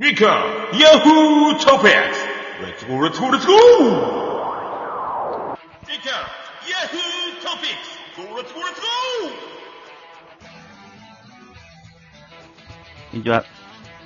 [0.00, 2.24] ニカヤフートピックス
[2.62, 3.58] レッツゴーレッツゴーレッツゴーニ
[5.98, 6.10] カ
[6.70, 8.86] ヤフートピックスゴーレッツゴーレッツゴ
[13.10, 13.44] こんにちは。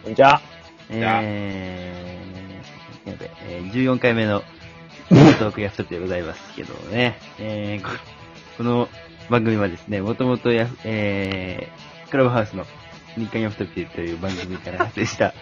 [0.02, 0.40] こんにちは。
[0.88, 4.40] えー、やべ、えー、14回目の
[5.10, 7.18] トークやストでございますけどね。
[7.38, 7.90] えー、こ
[8.56, 8.88] この
[9.28, 12.64] 番組はですね、もともとや、えー、クラブハウスの
[13.18, 15.34] 日刊ヤフトピという番組から発生した、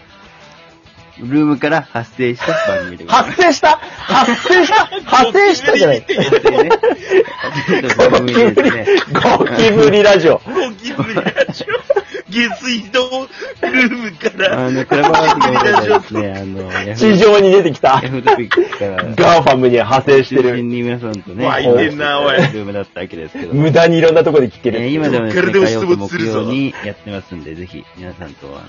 [1.21, 3.41] ルームから発生した番組でございます。
[3.41, 3.77] 発生した？
[3.77, 4.85] 発生した？
[5.05, 6.01] 発生したじゃない。
[6.01, 6.69] 発生ね。
[6.69, 8.85] 発生した番組でですね。
[9.13, 10.37] ゴキブリラジオ。
[10.37, 10.41] ゴ
[10.81, 13.27] キブリラジオ下水道
[13.61, 14.67] ルームから。
[14.67, 17.99] あの、クラブハウスの方でですね、あの、地上に出てきた。
[18.01, 20.61] ヤフトピックから、ガーファムに派生してる。
[20.61, 23.53] に皆さんとね、湧いてんなおいルームだったわけですけど。
[23.53, 24.87] 無駄にいろんなとこで聞けえーる。
[24.91, 28.61] 今でもですね、火曜と木曜にやってますんで、ぜひ皆さんと、あの、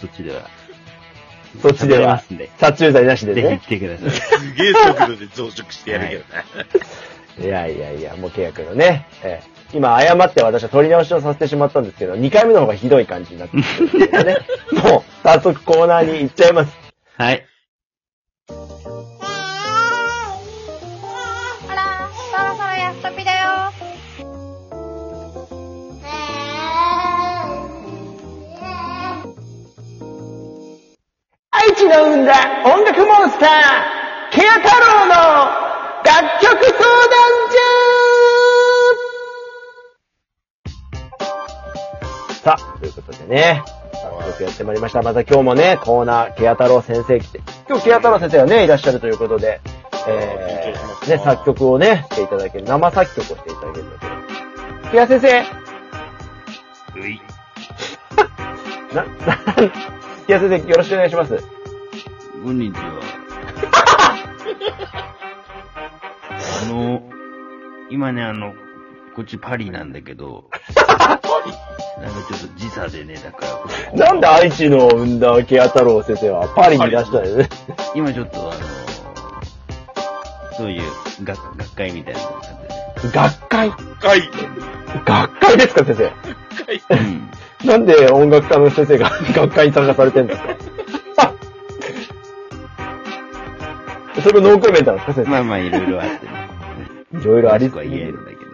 [0.00, 0.48] そっちでは、
[1.60, 3.60] そっちでは喋れますんで、殺虫剤なしでぜひね。
[3.64, 4.10] 来てください。
[4.10, 6.26] すげえ速度で増殖してやるけどね。
[7.40, 9.06] いやいやいや、もう契約のね。
[9.22, 14.36] えー今、誤って私は取り直しをさせてしまったんですけど、2回目の方がひどい感じになってきてるんでね。
[14.82, 16.76] もう、早速コーナーに行っちゃいます。
[17.16, 17.46] はい。
[31.88, 32.32] の生んだ。
[32.64, 33.50] 音楽モンスター、
[34.32, 35.14] ケア太郎の
[36.04, 36.80] 楽曲相談
[42.34, 42.40] 所。
[42.42, 45.02] さあ、ということでね、早速やってまいりました。
[45.02, 49.60] また今日もね、コーナー、ケア太郎先生来て、今日ケア太郎先生がね、いらっしゃるということで、
[50.08, 54.06] えー、ね、作曲をね、していただける、生作曲をしていただけるので、
[54.92, 55.40] ケア先生、
[56.98, 57.20] うい。
[58.94, 59.36] な、な、
[60.26, 61.59] ケア先生、よろしくお願いします。
[62.42, 63.00] こんにちは。
[66.62, 67.02] あの、
[67.90, 68.54] 今ね、あの、
[69.14, 73.44] こっちパリなんだけど、なんかちょっと時差でね、だか
[73.94, 77.48] らなんで愛知の生んだケア太郎先生はパリにいらっしゃるね。
[77.94, 78.60] 今ちょっとあの、
[80.56, 80.82] そういう
[81.22, 83.12] 学学会みたいな感じでね。
[83.12, 83.70] 学会？
[85.04, 85.94] 学会ですか、先
[86.88, 86.94] 生？
[86.94, 87.30] うん。
[87.66, 90.69] なんで音楽家の先生が学会に参加されてるんですか
[94.20, 96.32] それノーコメントなんですか、先まあまあ、いろいろあってね。
[97.12, 97.18] 生。
[97.20, 98.40] いろいろあり詳しくは言えるんだけど。
[98.42, 98.50] うん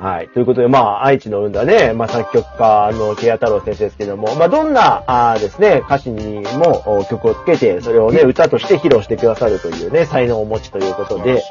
[0.00, 0.28] はい。
[0.28, 11.42] ということで、まあ、愛知の生んだね、まあ、作曲家のケア太郎先生ですけども、まあ、どんな、あーですね、歌詞にもお曲をつけて、それをね、歌として披露してくださるというね、才能をお持ちということで、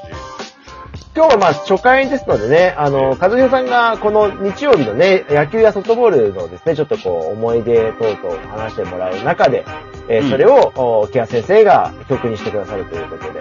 [1.16, 9.66] 今日はまあ初回ですのでね、あの、和弘さんがこの日曜日のね、野球やソフトボールのですね、ちょっとこう、思い出等々話してもらう中で、
[10.09, 10.30] えーうん。
[10.30, 10.72] それを、
[11.03, 13.40] おケア先生が曲にしてくださるということで、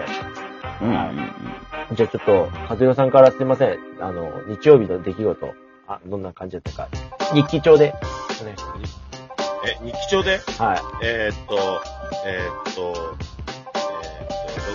[0.83, 0.89] うん。
[0.89, 0.97] うんう
[1.93, 1.97] ん。
[1.97, 5.55] じゃあちょっと、和弘さんからすいません、あの、日曜日の出来事、
[5.89, 6.89] あ、どんな感じだったか、
[7.35, 7.95] 日記帳で、
[9.67, 10.39] え、日記帳で？
[10.59, 10.81] はい。
[11.03, 11.57] えーっと、
[12.27, 12.95] えーっと、
[13.87, 14.35] えーっ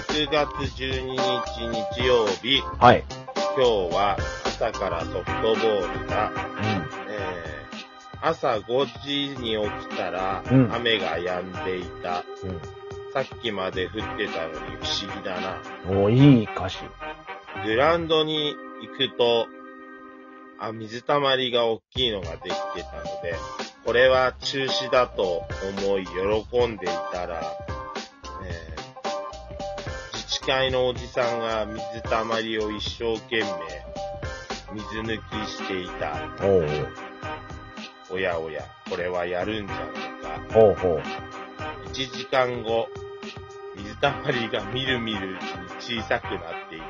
[0.10, 0.48] と、6月
[0.84, 1.18] 12日
[1.98, 3.04] 日曜日、はい。
[3.56, 6.32] 今日は朝からソフトボールが、
[6.64, 7.03] えー
[8.26, 12.24] 朝5時に起きたらうん雨が止んでいた。
[12.44, 12.62] うん。
[13.14, 15.62] さっきまで降ってたのに不思議だな。
[15.90, 16.04] うん。
[16.06, 16.80] おいい歌詞。
[17.66, 19.46] グラウンドに行くと、
[20.58, 23.36] あ、水たまりが大きいのができてたので、
[23.86, 25.44] これは中止だと
[25.78, 27.44] 思い喜んでいたら、
[28.46, 28.84] えー
[30.14, 33.46] 自治会のおじさんが水たまりを一生懸命
[34.74, 36.14] 水抜きしていた。
[36.46, 37.13] おうお
[38.20, 39.88] やおや、これはやるんじゃない
[40.50, 40.54] か。
[40.54, 41.02] ほうほう。
[41.90, 42.88] 1時間後、
[43.76, 45.38] 水たまりがみるみるう
[45.82, 46.84] ちに小さくなっていく。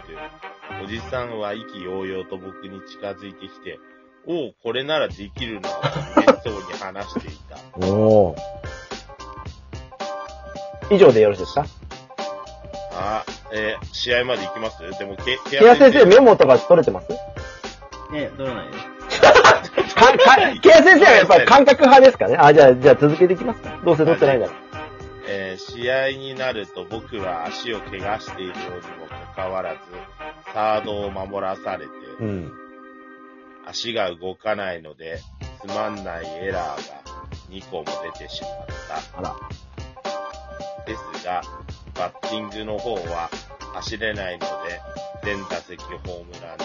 [0.84, 3.79] おじさんは意気揚々と僕に近づいてきて、
[4.25, 7.57] おう、これならできるな、とそうに話していた。
[7.85, 7.91] お
[8.29, 8.35] お。
[10.90, 11.66] 以上でよろしいですか？
[12.96, 14.79] あ、えー試合まで行きます？
[14.99, 17.08] でも、け、ケケア先生メモとか取れてます？
[18.14, 18.85] え、取らないです。
[20.05, 22.38] か、か、ケア先生はやっぱり感覚派ですかね？
[22.40, 24.52] あ、じゃあ、じゃあ続けていきますかどうせ取ってないなら。
[25.28, 29.79] えー試合になると僕は足を怪我しているようにもかかわらず、
[30.53, 32.52] サードを守らされて、うん。
[33.66, 35.20] 足が動かないので、
[35.61, 37.02] つまんないエラーが
[37.49, 37.85] 2個も
[38.17, 38.52] 出てしまっ
[39.14, 39.20] た。
[39.20, 39.35] あら。
[40.85, 41.41] ですが、
[41.96, 43.29] バッティングの方は
[43.76, 44.46] 走れないので、
[45.23, 46.56] 全打席ホームラ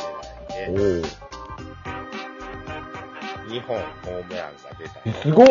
[0.70, 1.97] ンお狙いで、お。
[3.48, 5.14] 2本ホームランが出たよ。
[5.22, 5.46] すごっ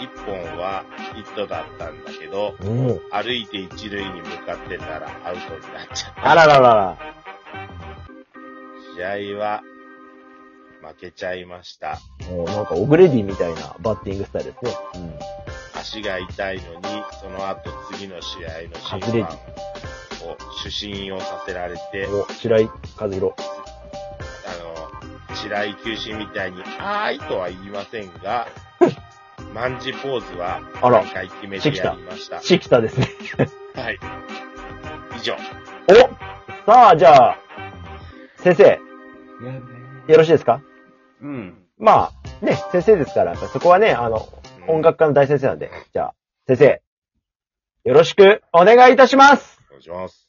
[0.00, 3.00] 一本はヒットだったんだけど、うん。
[3.10, 6.30] 歩いて一塁に向かってたらアウトになっちゃった。
[6.30, 6.98] あらららら。
[8.96, 9.62] 試合は
[10.82, 11.98] 負けちゃいました。
[12.30, 14.64] もうなんかオグレディみたいなバッティングスタイルです
[15.00, 15.18] ね。
[15.74, 19.28] 足が痛いのに、その後次の試合の審判
[20.28, 22.08] を主審をさせられて
[22.40, 23.57] 白井和弘。
[25.42, 28.46] 白井球審みたいに、あーいとは言いませんが、
[29.54, 32.40] 万字ポーズはあら何回決めてやりました。
[32.40, 33.08] シキタですね。
[33.74, 33.98] はい。
[35.16, 35.34] 以上。
[36.66, 37.38] おさあ、じゃあ、
[38.36, 38.78] 先生、や
[40.06, 40.60] べよろしいですか？
[41.22, 41.64] うん。
[41.78, 42.10] ま
[42.42, 44.28] あ、ね、先生ですから、そこはね、あの、
[44.66, 46.14] 音楽家の大先生なんで、じゃあ、
[46.46, 46.82] 先生、
[47.84, 50.27] よろしくお願いいたしますお願いします。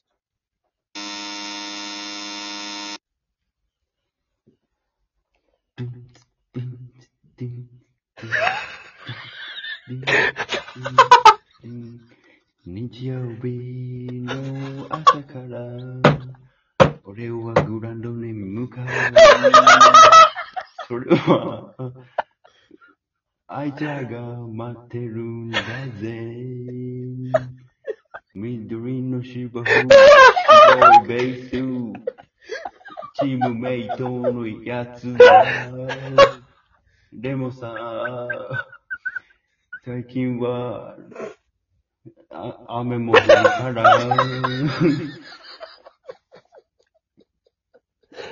[12.66, 15.62] 日曜日の朝から、
[17.06, 18.88] 俺はグランドに向かう。
[20.90, 21.74] それは、
[23.48, 25.60] あいつらが待ってるんだ
[26.02, 26.36] ぜ。
[28.36, 29.86] 緑の芝生、
[31.08, 32.19] ベース、
[33.19, 35.45] チームメイトのやつだ。
[37.12, 38.27] でもさ、
[39.83, 40.95] 最近は、
[42.31, 43.98] あ雨も降るから、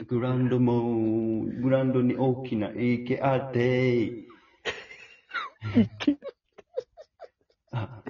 [0.08, 4.28] グランドも、グランドに大きな池あって、
[5.64, 6.27] あ、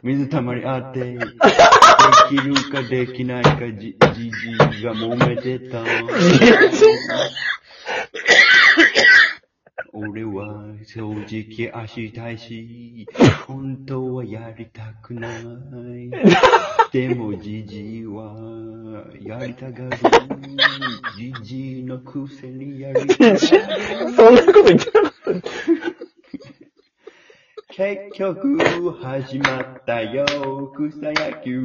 [0.08, 1.20] 水たまりあって、で
[2.30, 5.84] きるかできないかじ、じじいが揉めてた。
[9.92, 13.06] 俺は正直足痛いし、
[13.48, 15.34] 本当はやりたくない。
[16.94, 19.98] でもじじいはやりたがる。
[21.18, 23.40] じじいのくせにやりたがる。
[24.16, 25.97] そんなこと言ってなかった。
[27.78, 28.58] 結局
[29.04, 30.26] 始まったよ、
[30.74, 31.64] 草野球。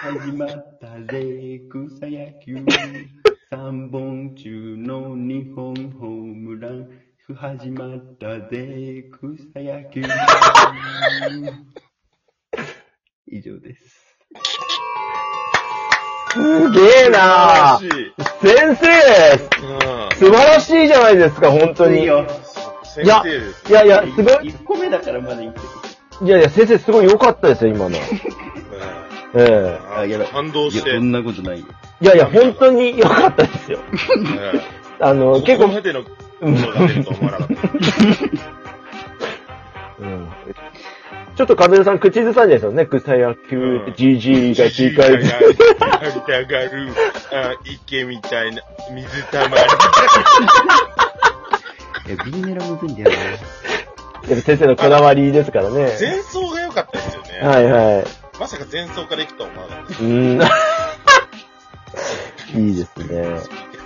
[0.00, 2.64] 始まったぜ、草野球。
[3.50, 6.88] 三本中の二本ホームラン。
[7.34, 10.02] 始まったぜ、草野球。
[13.26, 14.16] 以上です。
[16.30, 18.76] すげえな素晴らしい。
[18.76, 18.86] 先生
[19.64, 20.16] うん。
[20.16, 22.04] 素晴らしいじゃないですか、本当に。
[22.04, 22.47] いや先
[22.88, 23.70] 生です。
[23.70, 25.58] いやいや、すごい、1個目だからまだいいけ
[26.20, 26.26] ど。
[26.26, 27.88] いやいや、先生すごい良かったですよ、 今の。
[27.88, 27.92] うん
[29.34, 30.92] ええいいや、感動して。
[30.92, 31.66] そんなことないよ。
[32.00, 33.78] いやいや、本当に良かったですよ。
[34.16, 34.62] うん
[35.00, 37.54] あの、結構、ここまでのことが出ると思わなかった。
[40.00, 40.28] うん
[41.36, 42.84] ちょっとカメラさん口ずさんでですよね。
[42.84, 44.92] 草野球、じじい近い。
[44.96, 46.88] がやりたがる、
[47.32, 48.60] あ池みたいな、
[48.92, 49.62] 水たまり。
[52.08, 53.18] いや、B メロむずいんだよやっ
[54.24, 55.94] ぱ先生のこだわりですからね。
[56.00, 57.28] 前奏が良かったですよね。
[57.46, 58.04] はいはい。
[58.40, 60.04] まさか前奏から行くとは思わなかったです。
[60.04, 60.40] うん。
[62.68, 63.40] いいですね。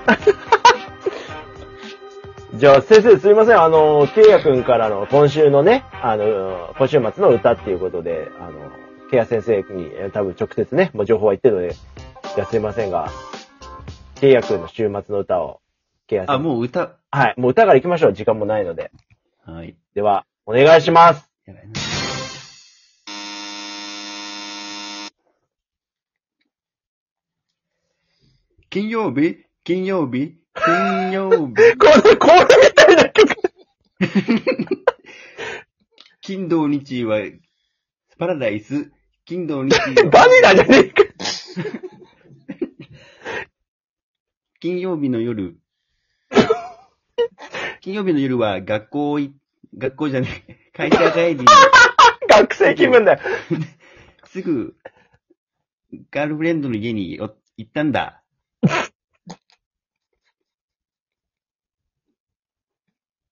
[2.55, 3.61] じゃあ先生すいません。
[3.61, 8.53] あの、ケイヤ君からの今週のね、あの、今週末の歌っていうことで、あの、
[9.11, 13.11] ケイヤ先生にえー多分直接ね、もう情報は言ってるので、じゃあすいませんが、
[14.21, 15.61] ケイヤ君の週末の歌を、
[16.13, 16.35] ケイヤな。
[16.35, 16.39] あ。
[16.39, 16.99] もう歌。
[17.11, 17.35] はい。
[17.39, 18.13] もう歌から行きましょう。
[18.13, 18.91] 時間もないので。
[19.47, 19.77] はい。
[19.95, 21.31] では、お願いします。
[21.47, 21.73] やばいな。
[28.69, 29.47] 金曜日？
[29.65, 30.37] 金曜日？
[30.55, 31.55] 金曜日？
[31.77, 33.35] これ、これみたいな曲。
[36.21, 37.21] 金土日は
[38.19, 38.93] パラダイス。
[39.25, 41.03] 金土日は バニラじゃねえか。
[44.61, 45.62] 金曜日の夜。
[47.81, 49.35] 金曜日の夜は学校い、
[49.77, 51.45] 学校じゃねえ、 会社帰りに、
[52.29, 53.21] 学生気分だよ。
[54.25, 54.75] すぐ、
[56.11, 58.23] ガールフレンドの家にお行ったんだ。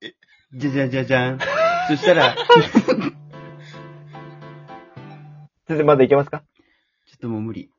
[0.03, 0.15] え
[0.53, 1.39] じゃじゃじゃじゃん。
[1.89, 2.45] そしたら、ちょ
[5.67, 6.43] 先生まだいけますか？
[7.15, 7.71] っともう無理。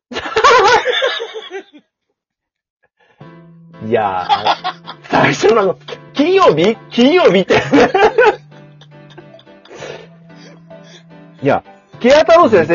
[3.87, 4.90] いやー、
[5.21, 5.77] 最初の
[6.13, 6.75] 金曜日？
[6.89, 7.61] 金曜日って。
[11.43, 11.63] いや、
[11.99, 12.73] ケア太郎先生、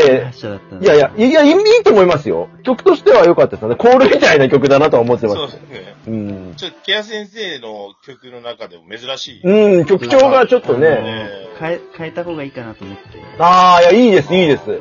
[0.81, 2.49] いやいや、いや、いいと思いますよ。
[2.63, 3.75] 曲としては良かったですよね。
[3.75, 5.35] コールみたいな曲だなとは思ってま。
[5.35, 5.97] そうですすね。
[6.07, 6.55] うん。
[6.57, 9.43] ちょっと、ケア先生の曲の中でも珍しい。
[9.43, 10.89] うん、曲調がちょっとね。
[10.89, 13.03] ね変え、変えた方がいいかなと思って。
[13.41, 14.63] ああ、いや、いいです、いいです。
[14.71, 14.75] い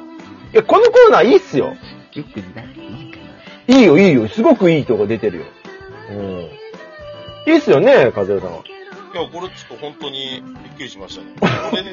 [0.54, 1.76] や、このコーナーいいっすよ。
[2.14, 2.66] よくない
[3.68, 4.28] いいよ、いいよ。
[4.28, 5.46] すごくいいとこ出てるよ。
[6.12, 6.65] うん。
[7.46, 8.64] いいっすよね、和代さんは。
[9.14, 11.28] いや、これちょっと本当にびっくりしましたね。
[11.70, 11.92] これで、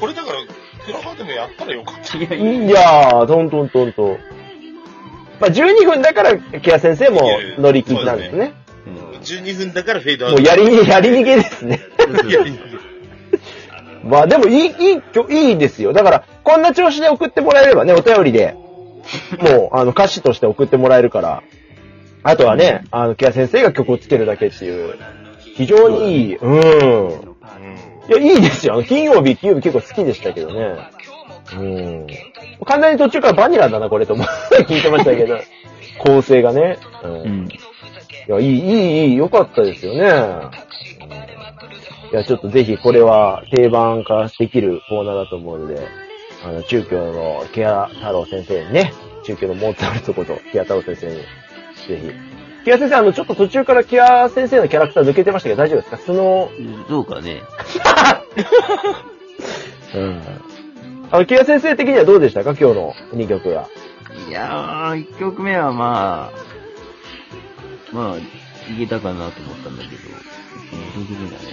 [0.00, 0.38] これだから、
[0.84, 2.18] クラファーでもやったらよかった。
[2.18, 4.18] いやいいやトントントンと。
[5.40, 7.22] まあ、12分だから、ケア先生も
[7.58, 8.54] 乗り切りなんですね。
[8.56, 8.66] うん
[9.26, 10.40] 12分だからフェードアウト。
[10.40, 11.80] もうやりに、 やり逃げですね。
[12.28, 12.58] やりに
[14.04, 15.92] まあでもいい、いいいいですよ。
[15.92, 18.54] だから、こんな調子で送ってもらえればね、お便りで、
[19.40, 21.42] もう、あの、歌詞として送ってもらえるから、
[22.26, 24.98] あとはね、あの、ケア先生が曲をつけるだけっていう、
[25.54, 26.54] 非常にいい、うん。
[26.54, 27.26] うん。
[28.08, 28.74] いや、いいですよ。
[28.74, 30.76] あの、金曜日、金曜日結構好きでしたけどね。
[31.54, 32.06] うん。
[32.64, 35.38] 完全に途中からバニラだな、これと思って聞いてましたけど、
[36.04, 36.78] 構成がね。
[37.04, 37.12] うん。
[37.12, 37.48] うん。
[37.48, 40.00] いや、いい、いい、いい、良かったですよね。
[40.00, 40.02] う
[40.52, 40.66] ん
[42.12, 45.88] いや、ちょっとぜひこれは定番化できるコーナーだと思うので、
[46.44, 48.92] あの、中京のケア太郎先生にね、
[49.24, 51.20] 中京のモーツァルトことケア太郎先生に、
[51.88, 52.10] ぜひ。
[52.64, 55.96] ケア先生、あの、ちょっと途中からケア先生のキャラクター抜けてましたけど大丈夫ですか？
[55.98, 56.50] その、
[56.88, 57.42] どうかね。
[59.94, 60.20] うん。
[61.12, 62.50] あの、ケア先生的にはどうでしたか？
[62.58, 63.68] 今日の2曲は。
[64.28, 66.34] いやー、1曲目はまあ、
[67.94, 68.22] まあ、い
[68.78, 69.96] けたかなと思ったんだけど、2
[71.08, 71.44] 曲目がね、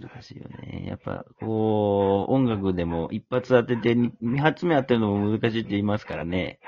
[0.00, 0.84] 難しいよね。
[0.86, 6.60] やっぱ、こう、音楽でも一発当てて2発目当てるのも難しいって言いますからね。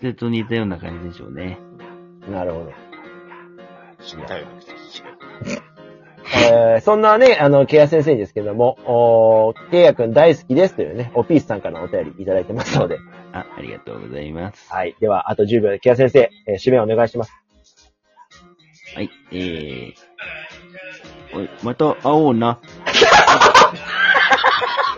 [0.00, 1.58] それと似たような感じでしょうね。
[2.30, 2.72] なるほど。
[4.00, 5.02] 死にたいわけです。
[6.52, 12.98] えーそんなね、あの、ケア先生にですけども、おーケイヤくん大好きですというね、おピースさんからのお便りいただいてますので。
[13.32, 14.72] あ、ありがとうございます。
[14.72, 14.96] はい。
[15.00, 17.32] では、あと10秒でケア先生、えー締めお願いします。
[18.94, 19.92] はい、えー、
[21.38, 22.58] おい、また会おうな。